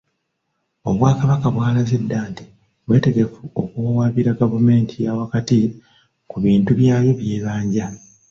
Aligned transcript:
Obwakabaka 0.89 1.47
bw'alaze 1.55 1.95
dda 2.03 2.19
nti 2.29 2.43
bwetegefu 2.85 3.41
okuwawaabira 3.61 4.37
Gavumenti 4.41 4.95
yaawakati 5.05 5.57
ku 6.29 6.35
bintu 6.43 6.69
byayo 6.79 7.11
by'ebbanja 7.19 7.87